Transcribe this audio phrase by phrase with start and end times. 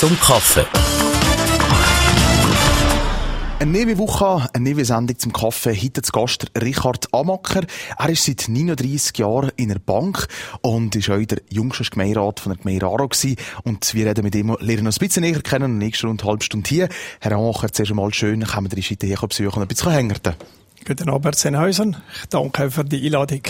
[0.00, 0.64] zum Kaffee.
[3.58, 5.76] Eine neue Woche, eine neue Sendung zum Kaffee.
[5.76, 7.66] Heute zu Gast Richard Amacker.
[7.98, 10.26] Er ist seit 39 Jahren in der Bank
[10.62, 13.36] und ist auch der jüngste Gemeinderat von der Gemeinde Aarau gewesen.
[13.64, 16.66] Und wir reden mit ihm, lernen uns ein bisschen näher kennen, nächste eine halbe Stunde
[16.66, 16.88] hier.
[17.20, 20.18] Herr Amacker, zuerst einmal schön, kommen wir heute hier besuchen und ein bisschen hängen.
[20.86, 21.98] Guten Abend, Senhausen.
[22.22, 23.42] Ich danke für die Einladung.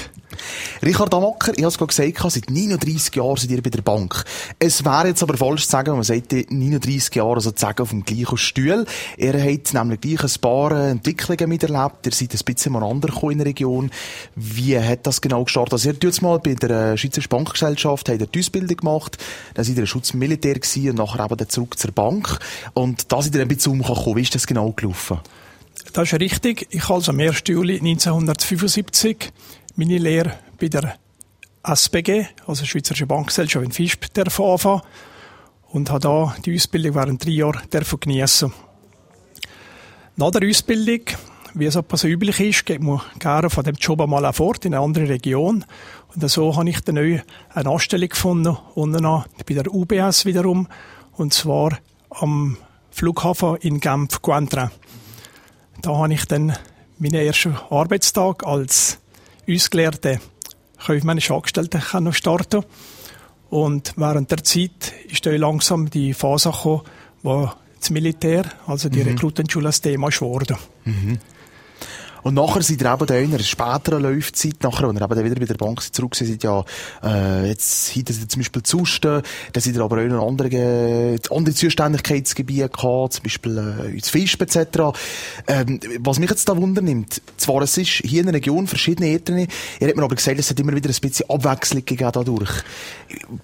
[0.83, 4.25] Richard Amacker, ich habe es gerade gesagt, seit 39 Jahren seid ihr bei der Bank.
[4.59, 8.05] Es wäre jetzt aber falsch zu sagen, wenn man sagt, 39 Jahre sozusagen auf dem
[8.05, 8.87] gleichen Stuhl.
[9.17, 12.07] Ihr habt nämlich gleich ein paar Entwicklungen miterlebt.
[12.07, 13.91] Ihr seid ein bisschen aneinander in der Region.
[14.35, 15.75] Wie hat das genau gestartet?
[15.75, 19.19] Also ihr habt jetzt mal bei der Schweizer Bankgesellschaft habt ihr die Ausbildung gemacht.
[19.55, 22.39] Dann seid ihr Schutzmilitär gewesen und nachher eben zurück zur Bank.
[22.75, 24.17] Und da seid ihr ein bisschen umgekommen.
[24.17, 25.19] Wie ist das genau gelaufen?
[25.93, 26.67] Das ist richtig.
[26.71, 27.43] Ich habe also am 1.
[27.47, 29.33] Juli 1975
[29.77, 30.97] meine Lehre bei der
[31.63, 34.83] SBG, also Schweizerische Bankgesellschaft in Visp, anfangen
[35.69, 37.61] und habe da die Ausbildung während drei Jahren
[38.01, 38.53] geniessen.
[40.17, 41.01] Nach der Ausbildung,
[41.55, 44.75] wie es so üblich ist, geht man gerne von dem Job einmal auch fort in
[44.75, 45.65] eine andere Region.
[46.15, 47.23] Und so habe ich dann eine
[47.71, 50.69] Anstellung gefunden, unten bei der UBS wiederum,
[51.13, 51.79] und zwar
[52.11, 52.57] am
[52.91, 54.71] Flughafen in Genf-Cointrin.
[55.83, 56.55] Da habe ich dann
[56.99, 58.99] meinen ersten Arbeitstag als
[59.51, 60.19] ausgelehrter
[60.85, 62.65] kaufmännischer Angestellter starten
[63.51, 66.83] Und während der Zeit ist dann langsam die Phase gekommen,
[67.23, 69.09] wo das Militär, also die mhm.
[69.09, 70.57] Rekrutenschule, das Thema ist geworden.
[70.85, 71.19] Mhm.
[72.23, 75.41] Und nachher seid ihr eben dann in einer späteren Laufzeit, nachher, wenn ihr eben wieder
[75.41, 76.65] bei der Bank zurück seid, ja,
[77.03, 81.19] äh, jetzt habt ihr zum Beispiel Zusten, dann seid ihr aber auch in anderen, äh,
[81.31, 84.93] andere Zuständigkeitsgebiete gehabt, zum Beispiel, äh, ins Fisch etc.
[85.47, 89.39] Ähm, was mich jetzt da wundernimmt, zwar es ist hier in der Region verschiedene Eltern,
[89.39, 92.63] ihr habt mir aber gesagt, es hat immer wieder ein bisschen Abwechslung gegeben dadurch.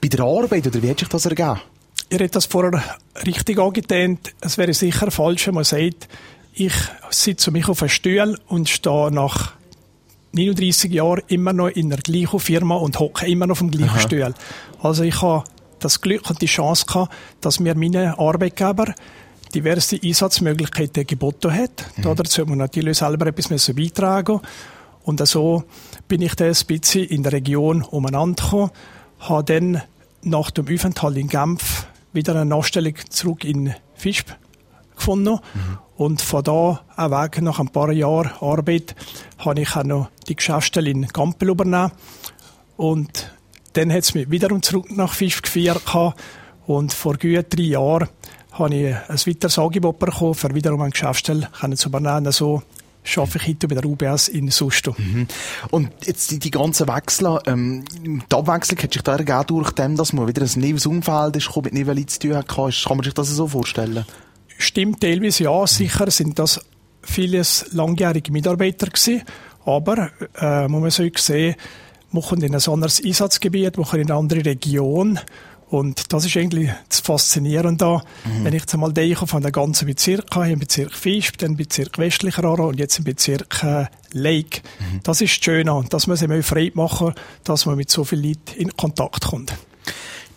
[0.01, 1.61] Bei der Arbeit, oder wie hat sich das ergeben?
[2.09, 2.83] Ihr habt das vorher
[3.27, 4.33] richtig angetönt.
[4.41, 6.09] Es wäre sicher falsch, wenn man sagt,
[6.59, 6.73] ich
[7.11, 9.53] sitze mich auf einem Stuhl und stehe nach
[10.33, 13.91] 39 Jahren immer noch in der gleichen Firma und hocke immer noch auf dem gleichen
[13.91, 14.01] Aha.
[14.01, 14.35] Stuhl.
[14.81, 15.45] Also ich habe
[15.81, 18.95] das Glück und die Chance gehabt, dass mir meine Arbeitgeber
[19.55, 21.87] diverse Einsatzmöglichkeiten geboten hat.
[21.97, 22.15] Mhm.
[22.17, 24.41] Dazu muss man natürlich selber etwas beitragen
[25.05, 25.65] Und so
[26.09, 28.71] bin ich dann ein bisschen in der Region umeinander gekommen,
[29.21, 29.83] habe dann
[30.23, 34.35] nach dem Aufenthalt in Genf wieder eine Nachstellung zurück in Fischb
[35.07, 35.39] gefunden.
[35.55, 35.79] Mhm.
[35.97, 36.53] Und von da
[36.97, 38.95] auch weg, nach ein paar Jahren Arbeit,
[39.39, 41.93] habe ich auch noch die Geschäftsstelle in Gampel übernommen.
[42.77, 43.33] Und
[43.73, 45.83] dann hat es mich wiederum zurück nach Fisch geführt.
[46.67, 48.09] Und vor gut drei Jahren
[48.53, 52.33] habe ich ein weiteres Angebot bekommen, für wiederum eine Geschäftsstelle zu übernehmen.
[52.33, 52.63] So
[53.17, 54.95] arbeite ich heute bei der UBS in Susto.
[54.99, 55.29] Mhm.
[55.71, 59.97] Und jetzt die, die ganzen Wechsel, ähm, die Abwechslung hat sich da ergeben durch dem,
[59.97, 62.49] dass man wieder ein neues Umfeld ist, mit Nivelle zu tun hat.
[62.49, 64.05] Kann man sich das so vorstellen?
[64.59, 66.61] Stimmt teilweise ja, sicher sind das
[67.03, 69.23] vieles langjährige Mitarbeiter gewesen,
[69.65, 71.57] aber äh, muss man so sehen,
[72.11, 75.21] machen in ein anderes Einsatzgebiet, machen in eine andere Region
[75.69, 77.97] und das ist eigentlich das Faszinierende da.
[78.25, 78.45] Mhm.
[78.45, 81.57] Wenn ich jetzt einmal denke von der ganzen Bezirk, hier im Bezirk Visp, dann im
[81.57, 84.61] Bezirk Westlicher Aarau und jetzt im Bezirk äh, Lake.
[84.79, 85.01] Mhm.
[85.03, 88.55] Das ist schön und das muss immer Freude machen, dass man mit so vielen Leuten
[88.57, 89.55] in Kontakt kommt.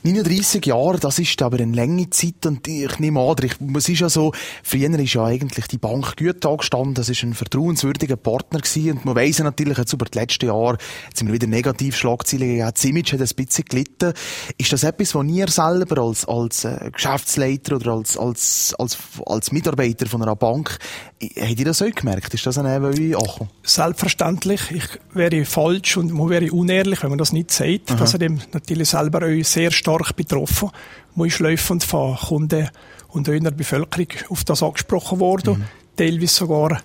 [0.03, 3.99] 39 Jahre, das ist aber eine lange Zeit und ich nehme an, ich, es ist
[3.99, 4.31] ja so,
[4.63, 9.05] früher ist ja eigentlich die Bank gut angestanden, das ist ein vertrauenswürdiger Partner gewesen und
[9.05, 10.77] man weiss ja natürlich jetzt über die letzten Jahre,
[11.07, 14.13] jetzt sind wir wieder negativ Schlagzeilen gegeben, das Image hat ein bisschen gelitten.
[14.57, 19.51] Ist das etwas, was ihr selber als, als äh, Geschäftsleiter oder als, als, als, als
[19.51, 20.79] Mitarbeiter von einer Bank,
[21.21, 22.33] habt ihr das auch gemerkt?
[22.33, 23.49] Ist das ein Ewe angekommen?
[23.63, 24.61] Selbstverständlich.
[24.71, 27.91] Ich wäre falsch und man wäre unehrlich, wenn man das nicht sagt.
[27.91, 27.97] Aha.
[27.97, 30.69] Das hat ihm natürlich selber auch sehr stark stark betroffen.
[31.15, 32.69] Man ist laufend von Kunden
[33.09, 35.65] und der Bevölkerung auf das angesprochen worden, mhm.
[35.97, 36.81] teilweise sogar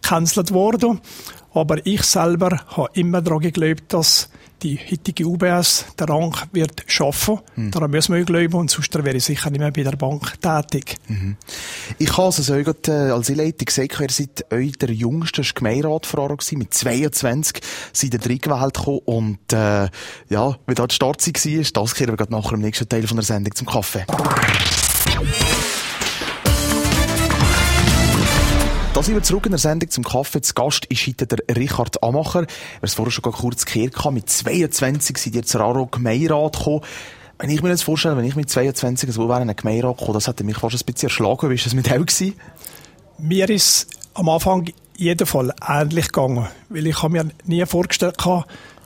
[0.00, 1.00] gecancelt worden.
[1.52, 4.28] Aber ich selber habe immer daran geglaubt, dass
[4.62, 7.38] die heutige UBS der Rang wird schaffen.
[7.56, 7.70] Mhm.
[7.70, 10.96] Daran müssen wir glauben und sonst wäre ich sicher nicht mehr bei der Bank tätig.
[11.08, 11.36] Mhm.
[11.98, 16.58] Ich habe es also äh, als Einleitung gesagt, ihr seid euer der jüngste Gemeinderatfahrer gewesen,
[16.58, 17.62] mit 22
[17.92, 19.88] seid ihr reingewählt gekommen und äh,
[20.28, 23.16] ja, wie da die Startzeit war, das kehren wir gerade nachher im nächsten Teil von
[23.16, 24.04] der Sendung zum Kaffee.
[29.08, 30.42] Sind wir zurück in der Sendung zum Kaffee.
[30.42, 32.42] Zu Gast ist heute der Richard Amacher.
[32.42, 32.46] Wir
[32.82, 36.82] es vorher schon kurz gehört Mit 22 sind ihr zur Aro Gemeinderat gekommen.
[37.38, 40.12] Wenn ich mir jetzt vorstelle, wenn ich mit 22 so wäre in einen Gemeinderat gekommen,
[40.12, 41.48] das hätte mich fast ein bisschen erschlagen.
[41.48, 42.34] Wie war das mit euch?
[43.16, 44.70] Mir ist am Anfang
[45.24, 46.46] Fall ähnlich gegangen.
[46.68, 48.18] Weil ich habe mir nie vorgestellt,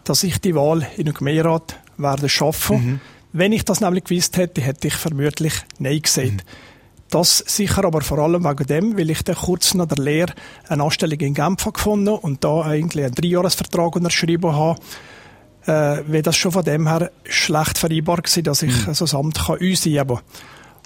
[0.05, 2.77] dass ich die Wahl in einem Gemeinderat werde schaffen.
[2.77, 3.01] Mhm.
[3.33, 6.31] Wenn ich das nämlich gewusst hätte, hätte ich vermutlich Nein gesagt.
[6.31, 6.72] Mhm.
[7.13, 10.33] Das sicher aber vor allem wegen dem, weil ich dann kurz nach der Lehre
[10.67, 14.81] eine Anstellung in Genf gefunden und da eigentlich einen Dreijahresvertrag unterschrieben habe.
[15.67, 18.95] Äh, weil das schon von dem her schlecht vereinbar war, dass ich mhm.
[18.95, 20.19] so ein Amt kann kann.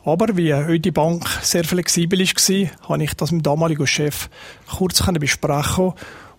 [0.05, 4.28] Aber wie heute die Bank sehr flexibel war, habe ich das mit dem damaligen Chef
[4.69, 5.93] kurz besprechen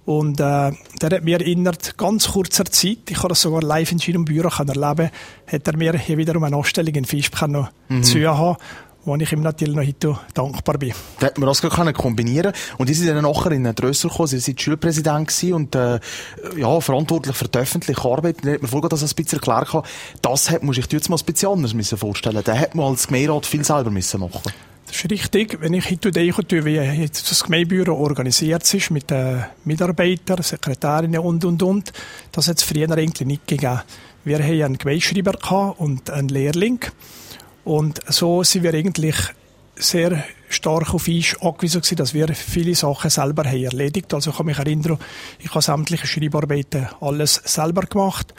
[0.03, 3.99] und äh, der hat mir innerhalb ganz kurzer Zeit, ich habe das sogar live in
[3.99, 5.09] seinem Büro erleben
[5.47, 7.35] hat er mir hier wiederum eine Anstellung in Fischb
[7.89, 8.03] mhm.
[8.03, 8.57] zu haben
[9.07, 10.93] wo ich ihm natürlich noch heute dankbar bin.
[11.19, 14.45] Da hat man das können kombinieren und die sind dann nachher in Drössel gekommen, sie
[14.45, 15.99] waren Schulpräsident und äh,
[16.57, 18.37] ja, verantwortlich für die öffentliche Arbeit.
[18.43, 19.85] Da hat man vorher das ein bisschen erklärt,
[20.21, 22.41] das hat, muss ich dir jetzt mal ein bisschen anders müssen vorstellen.
[22.43, 24.41] Da hat man als Gemeinderat viel selber müssen machen
[24.87, 25.57] das ist richtig.
[25.59, 31.43] Wenn ich heute denke, wie jetzt das Gemeindebüro organisiert ist, mit den Mitarbeitern, Sekretärinnen und,
[31.43, 31.91] und, und,
[32.31, 33.81] das hat es früher eigentlich nicht gegeben.
[34.23, 36.79] Wir hatten einen Gemeindeschreiber und einen Lehrling.
[37.67, 39.17] Und so sind wir eigentlich
[39.75, 44.13] sehr stark auf uns angewiesen gewesen, dass wir viele Sachen selber haben erledigt.
[44.13, 44.97] Also ich kann mich erinnern,
[45.39, 48.33] ich habe sämtliche Schreibarbeiten alles selber gemacht.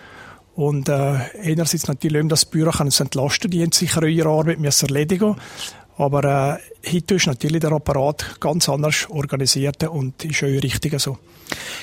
[0.54, 4.60] Und äh, einerseits natürlich, um das Büro kann es entlasten, die haben sicher ihre Arbeit
[4.60, 5.36] müssen erledigen
[5.98, 11.18] aber äh, heute ist natürlich der Apparat ganz anders organisiert und ist auch richtig so.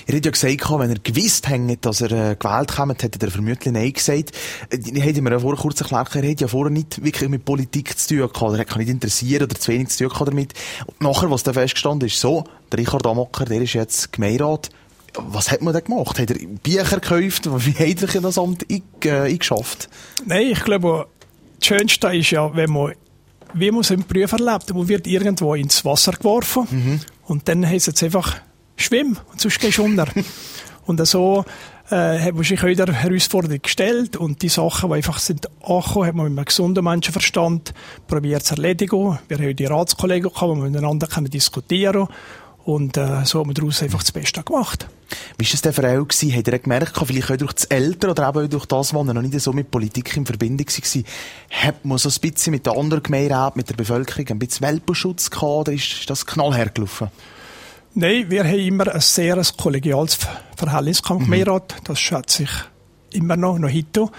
[0.07, 3.31] Ihr habt ja gesagt, wenn er gewusst hätte, dass er äh, gewählt kommt, hätte er
[3.31, 4.31] vermutlich Nein gesagt.
[4.69, 7.43] Äh, ich hätte mir ja vorher kurz erklärt, er hat ja vorher nicht wirklich mit
[7.43, 8.53] Politik zu tun gehabt.
[8.53, 10.53] Er hat nicht interessiert oder zu wenig zu tun damit.
[10.85, 14.69] Und nachher, was da festgestanden ist, so, der Richard Amocker, der ist jetzt Gemeinderat.
[15.17, 16.19] Was hat man da gemacht?
[16.19, 17.49] Hat er Bücher gekauft?
[17.65, 19.89] Wie hat er das Amt äh, eingeschafft?
[20.25, 21.07] Nein, ich glaube,
[21.59, 22.93] das Schönste ist ja, wenn man
[23.55, 24.73] wie man es im Beruf erlebt.
[24.73, 26.99] Man wird irgendwo ins Wasser geworfen mhm.
[27.25, 28.37] und dann heisst es einfach,
[28.75, 30.07] schwimm, und sonst gehst du unter.
[30.85, 31.45] und so
[31.89, 36.07] äh, hat man sich auch der Herausforderung gestellt und die Sachen, die einfach sind angekommen,
[36.07, 37.73] hat man mit einem gesunden Menschenverstand
[38.07, 39.19] probiert zu erledigen.
[39.27, 42.17] Wir haben die Ratskollegen gehabt, wo wir miteinander diskutieren können
[42.65, 44.87] und äh, so hat man daraus einfach das Beste gemacht.
[45.37, 46.07] Wie war es denn für euch?
[46.07, 46.35] Gewesen?
[46.35, 49.21] Habt ihr gemerkt, vielleicht auch durch das Älter oder eben auch durch das, was noch
[49.21, 51.03] nicht so mit Politik in Verbindung war,
[51.49, 55.29] hat man so ein bisschen mit der anderen Gemeinderat, mit der Bevölkerung ein bisschen Welpenschutz
[55.29, 57.09] gehabt oder ist das knallhart gelaufen?
[57.93, 60.17] Nein, wir haben immer ein sehr kollegiales
[60.57, 61.23] Verhältnis mit dem mhm.
[61.23, 61.75] Gemeinderat.
[61.85, 62.51] Das schätze ich
[63.11, 64.09] immer noch, noch heute.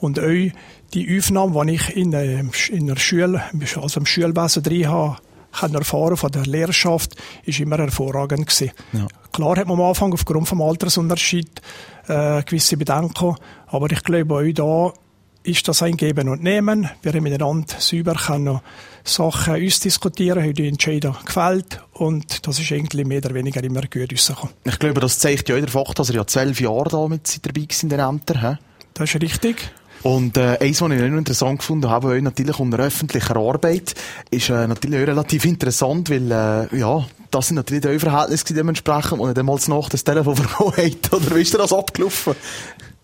[0.00, 0.50] Und auch
[0.92, 3.42] die Aufnahme, die ich in, äh, in der Schule,
[3.76, 5.16] also im Schulwesen drin habe,
[5.58, 7.14] können erfahren von der Lehrerschaft,
[7.44, 8.72] ist immer hervorragend gewesen.
[8.92, 9.06] Ja.
[9.32, 11.60] Klar hat man am Anfang aufgrund vom Altersunterschied
[12.08, 15.02] äh, gewisse Bedenken, aber ich glaube auch da
[15.44, 16.88] ist das ein Geben und Nehmen.
[17.02, 18.60] Wir haben miteinander sauber können
[19.04, 24.12] Sachen ausdiskutieren, haben die Entscheidung gefällt und das ist irgendwie mehr oder weniger immer gut
[24.12, 24.54] rausgekommen.
[24.64, 27.62] Ich glaube, das zeigt ja der Fakt, dass er ja zwölf Jahre da mit dabei
[27.62, 28.40] war in den Ämtern.
[28.40, 28.56] He?
[28.94, 29.72] Das ist richtig.
[30.02, 33.94] Und äh, eins, was ich noch interessant gefunden habe, natürlich unter öffentlicher Arbeit,
[34.30, 39.20] ist äh, natürlich auch relativ interessant, weil äh, ja, das sind natürlich die Verhältnisse dementsprechend,
[39.20, 41.12] und dann mal nach das Telefon bekommen hat.
[41.12, 42.34] Oder wie ist das abgelaufen?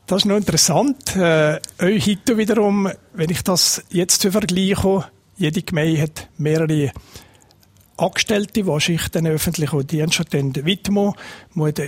[0.06, 1.16] Das ist noch interessant.
[1.16, 5.04] Äh, auch heute wiederum, wenn ich das jetzt vergleiche,
[5.36, 6.90] jede Gemeinde hat mehrere
[7.98, 11.12] Angestellte, die sich den öffentlichen Dienst widmen.
[11.54, 11.80] Man hat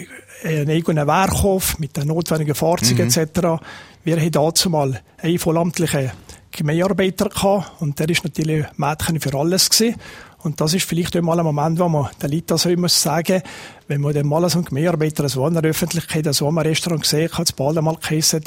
[0.45, 3.23] einen eigenen Werkhof mit den notwendigen Fahrzeugen mhm.
[3.23, 3.62] etc.
[4.05, 6.11] Wir hatten dazu mal einen vollamtlichen
[6.51, 9.97] Gemeindearbeiter gehabt und der ist natürlich Mädchen für alles gewesen.
[10.43, 13.43] Und das ist vielleicht auch mal ein Moment, wo man den Leuten so immer sagen,
[13.88, 17.31] wenn man dann mal so einen Gemeindearbeiter so in der Öffentlichkeit, so am Restaurant gesehen
[17.31, 18.43] hat, das Ball mal geheissen,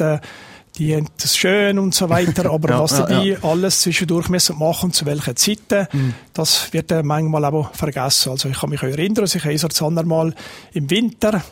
[0.77, 3.37] die haben das schön und so weiter, aber ja, was ja, die ja.
[3.43, 6.13] alles zwischendurch müssen machen und zu welchen Zeiten, mhm.
[6.33, 8.31] das wird dann manchmal auch vergessen.
[8.31, 10.33] Also ich kann mich erinnern, dass ich ein andere
[10.73, 11.43] im Winter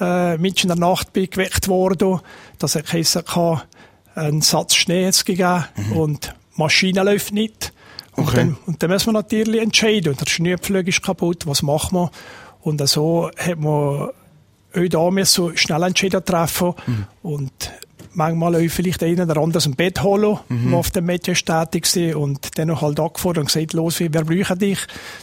[0.00, 2.20] äh, mitten in der Nacht bin geweckt worden,
[2.58, 3.62] dass ich geheissen kann,
[4.14, 5.92] einen Satz Schnee jetzt gegeben mhm.
[5.92, 7.72] und die Maschine läuft nicht.
[8.16, 8.36] Und, okay.
[8.36, 10.12] dann, und dann müssen wir natürlich entscheiden.
[10.12, 12.10] Und der Schneepflug ist kaputt, was machen wir?
[12.60, 14.10] Und so hat man
[14.74, 16.74] auch da so schnell Entscheidungen treffen.
[16.86, 17.06] Mhm.
[17.22, 17.72] Und
[18.14, 20.70] manchmal auch vielleicht einen oder anderen im Bett holen, mhm.
[20.70, 24.58] der auf dem Mädchen tätig war und dann halt angefordert und gesagt, los, wir brauchen
[24.58, 24.78] dich,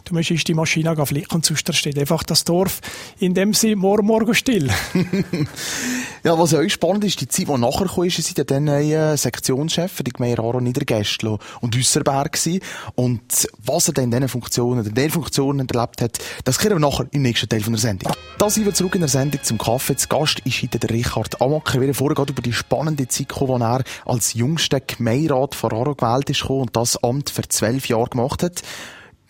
[0.05, 2.81] du musst die Maschine flicken und sonst steht einfach das Dorf
[3.19, 4.69] in dem sie morgen, morgen still.
[6.23, 9.15] ja, was auch spannend ist, die Zeit, die nachher kam, ist, sind ja dann äh,
[9.17, 12.61] Sektionschef für die Gemeinde Aro Niedergästlo und Üsserberg gewesen.
[12.95, 16.79] Und was er dann in diesen Funktionen, in diesen Funktionen erlebt hat, das kehren wir
[16.79, 18.11] nachher im nächsten Teil von der Sendung.
[18.37, 19.95] Da sind wir zurück in der Sendung zum Kaffee.
[19.95, 21.79] Zu Gast ist heute der Richard Amacker.
[21.79, 26.29] Wir vorher über die spannende Zeit gekommen, wo er als jüngster Gemeinderat von Aro gewählt
[26.31, 28.63] ist und das Amt für zwölf Jahre gemacht hat.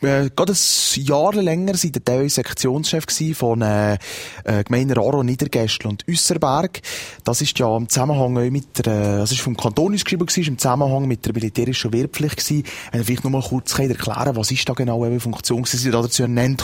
[0.02, 3.06] äh, gerade ein Jahr länger sind der teilweise Sektionschef
[3.36, 3.98] von äh,
[4.46, 6.82] äh, Gemeinde Raro, Niedergästl und Üsserberg.
[7.26, 10.58] Das ist ja im Zusammenhang mit der, äh, das ist vom Kanton geschrieben gewesen, im
[10.58, 12.64] Zusammenhang mit der militärischen Wehrpflicht gewesen.
[12.94, 16.64] Wenn vielleicht noch mal kurz erklären, was ist da genau eine Funktion gewesen, dazu nennt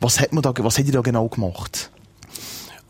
[0.00, 1.90] Was hat man da, was hat ihr da genau gemacht?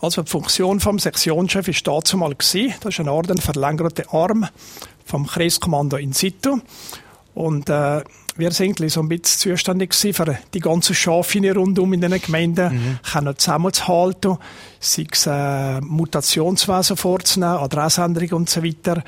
[0.01, 2.75] Also die Funktion vom Sektionschef ist dazu mal gewesen.
[2.81, 4.47] Das ist ein Art verlängerter Arm
[5.05, 6.61] vom Kreiskommando in situ.
[7.35, 8.03] Und äh,
[8.37, 12.99] wir sind so ein bisschen zuständig für die ganzen Schafe rundum in den Gemeinden mhm.
[13.13, 14.39] können zusammenzuhalten,
[14.79, 19.03] sei es äh, Mutationswesen vorzunehmen, Adressänderungen und so weiter.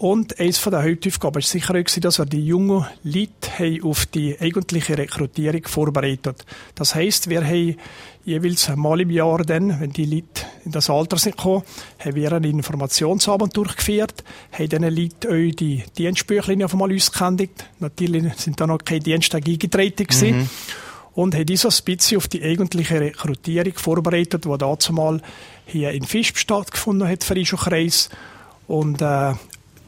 [0.00, 4.96] Und eines der Hauptaufgaben war sicher auch, dass wir die jungen Leute auf die eigentliche
[4.96, 7.76] Rekrutierung vorbereitet Das heisst, wir haben
[8.24, 11.64] jeweils einmal im Jahr dann, wenn die Leute in das Alter sind gekommen,
[11.98, 17.66] haben wir einen Informationsabend durchgeführt, haben diesen Leuten auch die Dienstbüchlein auf einmal ausgehändigt.
[17.78, 20.38] Natürlich sind da noch keine Dienste eingetreten gewesen.
[20.38, 20.50] Mhm.
[21.12, 25.20] Und haben uns ein bisschen auf die eigentliche Rekrutierung vorbereitet, die dazu mal
[25.66, 28.08] hier in Fischb stattgefunden hat für Kreis.
[28.66, 29.34] Und äh,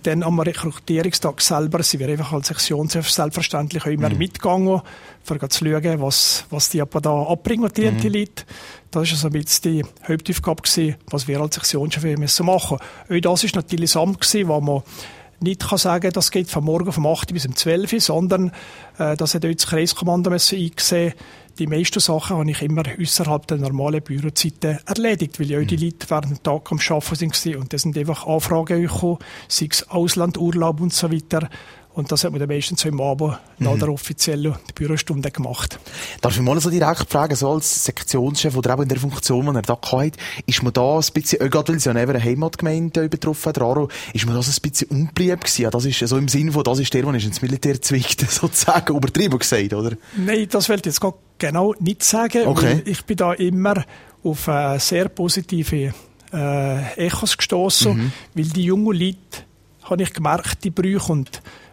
[0.03, 4.19] dann am Rekrutierungstag selber sind wir einfach als Sektionschef selbstverständlich auch immer mhm.
[4.19, 8.01] mitgegangen, um zu schauen, was, was die aber da abbringen, die, mhm.
[8.01, 8.45] die Leute.
[8.91, 12.49] Das war so ein bisschen die Hauptaufgabe, gewesen, was wir als Sektionschef machen müssen.
[12.49, 12.79] Auch
[13.09, 14.83] das war natürlich das Amt, gewesen, wo man
[15.43, 18.53] nicht kann sagen, das geht von morgen vom 8 bis um 12 Uhr, sondern
[18.99, 21.15] äh, das hat auch das Kreiskommando eingesehen
[21.59, 25.77] die meisten Sachen habe ich immer außerhalb der normalen Bürozeiten erledigt, weil ja auch die
[25.77, 25.85] mhm.
[25.85, 29.19] Leute während dem Tag am Arbeiten sind und da sind einfach Anfragen gekommen,
[29.49, 31.49] sei es Auslandurlaub und so weiter.
[31.95, 33.67] Und das hat man dann meistens so im Abend mhm.
[33.67, 35.79] nach der offiziellen Bürostunde gemacht.
[36.23, 39.57] Darf ich mal so direkt fragen, so als Sektionschef oder auch in der Funktion, die
[39.57, 43.09] er da hat, ist man da ein bisschen, gerade weil es ja neben einer Heimatgemeinde
[43.09, 45.71] betroffen hat, Raro, ist man das ein bisschen unbeliebt gewesen?
[45.71, 49.39] Das ist so im Sinne von, das ist der, der ins Militär zwickt, sozusagen, übertrieben
[49.39, 49.97] gesagt, oder?
[50.17, 52.47] Nein, das will ich jetzt gar genau nicht sagen.
[52.47, 52.83] Okay.
[52.87, 53.85] Ich bin da immer
[54.25, 55.93] auf äh, sehr positive
[56.33, 58.13] äh, Echos gestoßen, mhm.
[58.35, 59.19] weil die jungen Leute,
[59.83, 61.29] habe ich gemerkt, die brauchen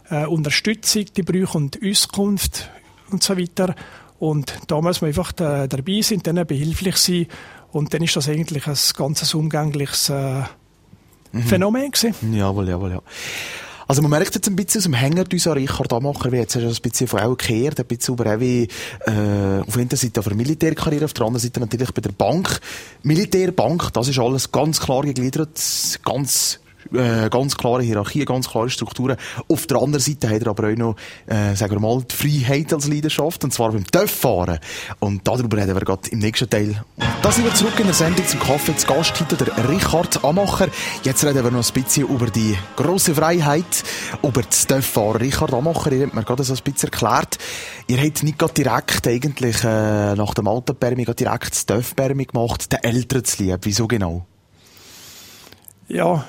[0.10, 2.70] äh, Unterstützung, die brauchen Auskunft
[3.12, 3.76] und so weiter.
[4.20, 7.28] Und da muss man einfach da, dabei sein, denen behilflich sein.
[7.72, 10.42] Und dann ist das eigentlich ein ganz umgängliches äh,
[11.32, 11.44] mhm.
[11.44, 12.34] Phänomen gewesen.
[12.34, 13.02] Jawohl, jawohl, ja.
[13.88, 16.72] Also man merkt jetzt ein bisschen aus dem Hänger unser Richard Amacher, wie jetzt ein
[16.84, 18.68] bisschen von auch gekehrt, ein bisschen über wie,
[19.08, 22.12] äh, auf der einen Seite auf der Militärkarriere, auf der anderen Seite natürlich bei der
[22.12, 22.60] Bank.
[23.02, 25.60] Militärbank, das ist alles ganz klar gegliedert,
[26.06, 26.60] ganz
[26.94, 29.18] äh, ganz klare Hierarchie, ganz klare Strukturen.
[29.48, 30.96] Auf der anderen Seite hat er aber auch noch,
[31.28, 34.60] äh, sagen wir mal, die Freiheit als Leidenschaft, und zwar beim Töpffahren.
[35.00, 36.84] Und darüber reden wir gerade im nächsten Teil.
[37.22, 38.76] Da sind wir zurück in der Sendung zum Kaffee.
[38.76, 40.68] Zu Gast heute der Richard Amacher.
[41.04, 43.84] Jetzt reden wir noch ein bisschen über die grosse Freiheit,
[44.24, 45.18] über das Töpffahren.
[45.18, 47.38] Richard Amacher, ihr habt mir gerade so ein bisschen erklärt,
[47.88, 52.84] ihr habt nicht gerade direkt eigentlich äh, nach dem Autopermi direkt das Töpfpermi gemacht, den
[52.84, 53.60] Eltern zu lieb.
[53.64, 54.26] Wieso genau?
[55.88, 56.26] Ja,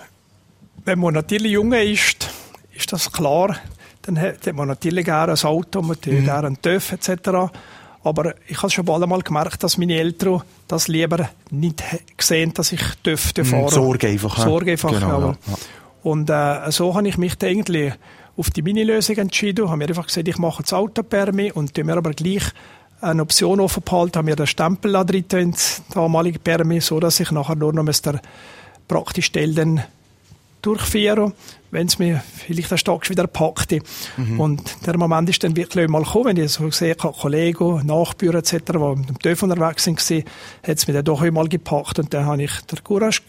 [0.85, 2.29] wenn man natürlich jung ist,
[2.73, 3.57] ist das klar.
[4.03, 6.25] Dann hat man natürlich gerne ein Auto, man mhm.
[6.25, 7.53] gerne einen TÜV etc.
[8.03, 11.83] Aber ich habe schon bald einmal gemerkt, dass meine Eltern das lieber nicht
[12.17, 13.71] gesehen, dass ich TÜV mhm, fahre.
[13.71, 14.39] Sorge einfach.
[14.39, 15.29] Sorge einfach, genau, ja.
[15.29, 15.55] Ja.
[16.03, 17.93] Und äh, so habe ich mich dann eigentlich
[18.37, 22.13] auf die Mini-Lösung entschieden, habe mir einfach gesagt, ich mache das Autopermi und mir aber
[22.13, 22.45] gleich
[23.03, 27.31] eine Option offen behalten, habe mir den Stempel drin ins damalige Permi, so dass ich
[27.31, 28.21] nachher nur noch der
[28.89, 29.83] praktisch stellen
[30.63, 31.33] durchführen,
[31.71, 33.81] wenn es mir vielleicht erst Tag wieder packte.
[34.17, 34.41] Mhm.
[34.41, 38.39] Und der Moment ist dann wirklich mal gekommen, wenn ich so gesehen habe, Kollegen, Nachbürer
[38.39, 40.25] etc., die mit dem TÜV unterwegs sind, hat
[40.65, 43.23] es mich dann doch einmal gepackt und dann habe ich den Courage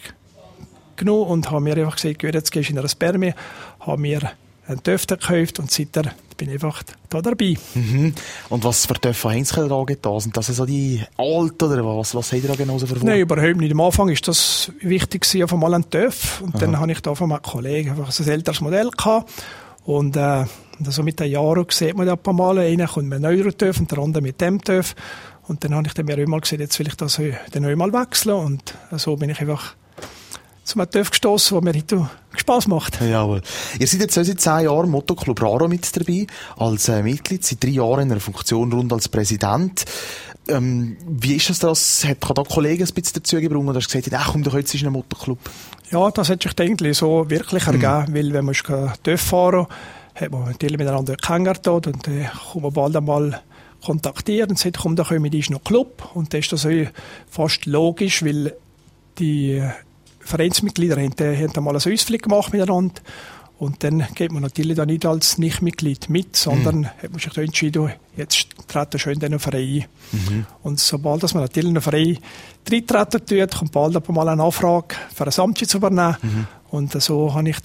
[0.96, 3.34] genommen und habe mir einfach gesagt, jetzt gehst du in ein Spermie,
[3.80, 4.32] habe mir
[4.68, 6.10] einen TÜV gekauft und seitdem
[6.42, 7.56] bin ich einfach da dabei.
[7.76, 8.16] Mhm.
[8.50, 10.20] Und was für TÜV haben Sie da getan?
[10.20, 12.16] Sind das so die alten oder was?
[12.16, 13.06] Was habt ihr da genau so verfolgt?
[13.06, 13.72] Nein, überhaupt nicht.
[13.72, 16.42] Am Anfang war das wichtig gewesen, auf einmal ein TÜV.
[16.42, 16.60] Und Aha.
[16.62, 19.32] dann habe ich da von meinem Kollegen einfach ein älteres Modell gehabt.
[19.86, 20.46] Und, äh,
[20.84, 23.56] also mit den Jahren sieht man ja ein paar Mal, einer kommt mit einem neuen
[23.56, 24.96] TÜV und der andere mit dem TÜV.
[25.48, 27.22] Und dann habe ich dann mir einmal gesagt, jetzt will ich das
[27.52, 28.34] dann einmal wechseln.
[28.34, 29.76] Und so bin ich einfach
[30.64, 32.10] zum TÜV gestossen, wo mir heute
[32.42, 33.00] Spass macht.
[33.02, 33.42] Jawohl.
[33.80, 37.70] Ihr seid jetzt seit zehn Jahren Motoclub Raro mit dabei, als äh, Mitglied, seit drei
[37.70, 39.86] Jahren in einer Funktion rund als Präsident.
[40.48, 44.14] Ähm, wie ist das, das hat da Kollegen ein bisschen dazu gebracht und hast gesagt,
[44.14, 45.40] ach komm doch jetzt in einen Motoclub?
[45.92, 47.82] Ja, das hat sich eigentlich so wirklich mhm.
[47.82, 48.56] ergeben, weil wenn man
[49.04, 49.68] TÜV fahren
[50.16, 53.42] hat man natürlich miteinander kennengelernt und dann äh, kommt man bald einmal
[53.84, 56.10] kontaktiert und sagt, komm, da kommen wir in einen Club.
[56.14, 56.68] Und das ist das
[57.30, 58.54] fast logisch, weil
[59.18, 59.64] die
[60.24, 63.02] Vereinsmitglieder haben, haben einmal einen Ausflug gemacht miteinander.
[63.62, 66.86] Und dann geht man natürlich dann nicht als Nichtmitglied mit, sondern mhm.
[66.88, 69.86] hat man sich da entschieden, jetzt treten schön in diesen Verein ein.
[70.14, 70.46] Mhm.
[70.64, 72.18] Und sobald dass man natürlich in einen Verein
[72.66, 76.18] treten tut, kommt bald aber mal eine Anfrage, für ein Amt zu übernehmen.
[76.24, 76.48] Mhm.
[76.72, 77.58] Und so habe ich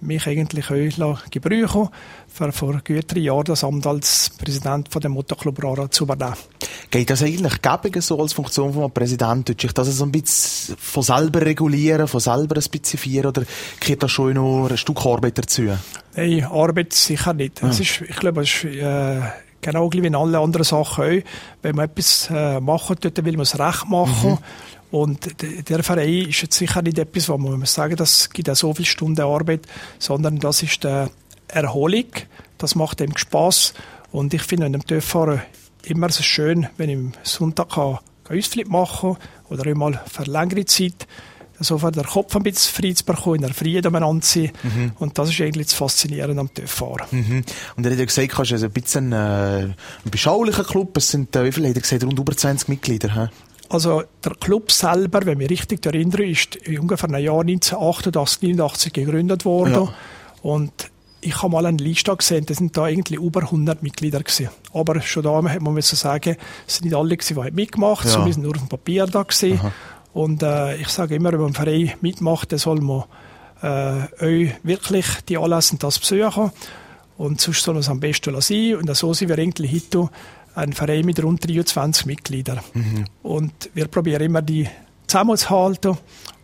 [0.00, 1.88] mich eigentlich auch gebrauchen
[2.28, 6.36] für vor gut drei Jahren das Amt als Präsident von dem Motoclub Rara zu übernehmen.
[6.90, 9.46] Geht das eigentlich gäbiger so als Funktion von einem Präsident?
[9.46, 13.44] Tut sich das so ein bisschen von selber regulieren, von selber spezifizieren oder
[13.78, 15.68] geht da schon noch ein Stück Arbeit dazu?
[16.16, 17.62] Nein, Arbeit sicher nicht.
[17.62, 17.68] Ja.
[17.68, 19.20] ist, ich glaube, es ist äh,
[19.60, 21.24] genau wie in allen anderen Sachen auch.
[21.62, 24.30] Wenn man etwas äh, machen tut, will man es recht machen.
[24.30, 24.38] Mhm.
[24.90, 28.56] Und der Verein ist jetzt sicher nicht etwas, wo man muss sagen, das gibt auch
[28.56, 29.60] so viele Stunden Arbeit,
[30.00, 31.06] sondern das ist die
[31.46, 32.06] Erholung.
[32.58, 33.74] Das macht ihm Spaß.
[34.10, 35.42] Und ich finde, an einem Töpffahren
[35.84, 39.16] immer so schön, wenn ich am Sonntag kann, kann Ausflug machen
[39.48, 41.06] oder einmal für längere Zeit
[41.60, 44.52] sofort der Kopf ein bisschen frei zu bekommen, in der Frieden umeinander zu sein.
[44.62, 44.92] Mhm.
[44.98, 47.06] Und das ist eigentlich das Faszinierende am TÜV-Fahren.
[47.10, 47.44] Mhm.
[47.76, 49.74] Und er hat ja gesagt, es ist ein bisschen äh, ein
[50.10, 50.96] beschaulicher Club.
[50.96, 53.14] Es sind, äh, wie viele hat er gesagt, rund über 20 Mitglieder.
[53.14, 53.28] He?
[53.68, 58.92] Also der Club selber, wenn ich mich richtig erinnere, ist ungefähr im Jahr 1988, 89
[58.92, 59.74] gegründet worden.
[59.74, 59.94] Ja.
[60.42, 60.72] Und
[61.20, 64.48] ich habe mal eine Liste gesehen, da sind da irgendwie über 100 Mitglieder gewesen.
[64.72, 66.36] Aber schon da hat man müssen sagen,
[66.66, 68.32] es sind nicht alle gewesen, die mitgemacht haben, ja.
[68.32, 69.58] sind nur auf dem Papier da gewesen.
[69.58, 69.72] Aha.
[70.12, 73.04] Und äh, ich sage immer, wenn man Verein mitmacht, dann soll man
[73.62, 76.50] äh, euch wirklich die Anlässe das besuchen.
[77.16, 78.76] Und sonst soll es am besten sein.
[78.76, 80.10] Und so sind wir irgendwie heute
[80.54, 82.60] ein Verein mit rund 23 Mitgliedern.
[82.74, 83.04] Mhm.
[83.22, 84.68] Und wir probieren immer, die
[85.06, 85.98] zusammenzuhalten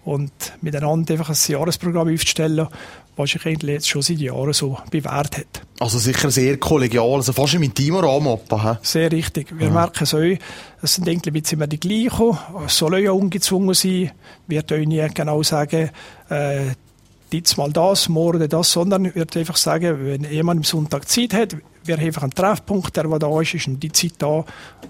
[0.07, 0.33] und
[0.63, 2.69] miteinander einfach ein Jahresprogramm aufzustellen,
[3.17, 5.63] was sich eigentlich jetzt schon seit Jahren so bewährt hat.
[5.81, 8.39] Also sicher sehr kollegial, also fast im Teamrahmen.
[8.83, 9.49] Sehr richtig.
[9.59, 9.73] Wir ja.
[9.73, 10.21] merken es auch,
[10.83, 14.13] es sind irgendwie immer die gleichen, es soll ja ungezwungen sein,
[14.47, 15.91] wir können nie genau sagen,
[16.31, 16.67] äh,
[17.37, 21.35] jetzt mal das, morgen das, sondern ich würde einfach sagen, wenn jemand am Sonntag Zeit
[21.35, 24.45] hat, wir haben einfach einen Treffpunkt, der, der da ist, ist die Zeit da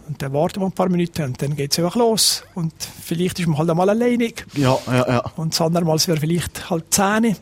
[0.08, 2.72] und dann warten wir ein paar Minuten und dann geht es einfach los und
[3.02, 5.18] vielleicht ist man halt einmal alleinig ja, ja, ja.
[5.36, 7.36] und das andere Mal wäre vielleicht halt Zähne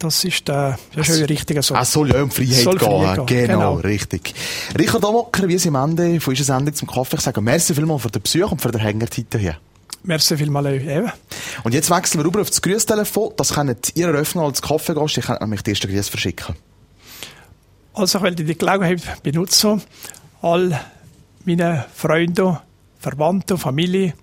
[0.00, 1.74] das ist, äh, das ist ja richtig so.
[1.74, 2.88] Es soll ja um Freiheit soll gehen.
[2.88, 3.46] Freiheit gehen.
[3.46, 4.34] Genau, genau, richtig.
[4.78, 8.10] Richard Amocker, wie Sie am Ende von unserer Sendung zum Kaffee sagen, merci vielmals für
[8.10, 9.56] den Besuch und für den Hängertitel hier.
[10.06, 11.10] Merci vielmals eben.
[11.64, 13.32] Und jetzt wechseln wir rüber auf das Grüßtelefon.
[13.36, 15.18] Das können ihr eröffnen als Kaffeegast.
[15.18, 16.54] Ich kann nämlich die ersten Grüße verschicken.
[17.92, 19.82] Also ich will die Gelegenheit benutzen,
[20.42, 20.80] all
[21.44, 22.60] meine Freunde,
[23.00, 24.14] Verwandte, Familie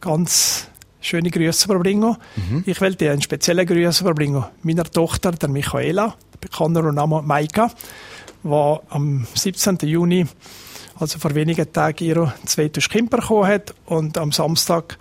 [0.00, 0.68] ganz
[1.00, 2.16] schöne Grüße überbringen.
[2.36, 2.62] Mhm.
[2.66, 4.44] Ich will dir einen speziellen Grüße überbringen.
[4.62, 7.70] Meiner Tochter, der Michaela, bekannter Name Maika,
[8.44, 9.78] die am 17.
[9.82, 10.26] Juni
[10.98, 14.98] also vor wenigen Tagen ihre zweite Kind bekommen hat und am Samstag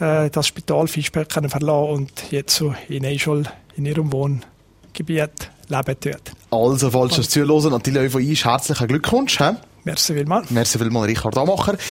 [0.00, 3.44] äh, das Spital Fischberg verlassen und jetzt so in Eichel
[3.76, 6.32] in ihrem Wohngebiet leben tut.
[6.50, 9.38] Also, falls ihr es zuhören, natürlich auch von uns herzlichen Glückwunsch.
[9.38, 9.50] He?
[9.84, 10.50] Merci vielmals.
[10.50, 11.76] Merci vielmals, Richard Amacher.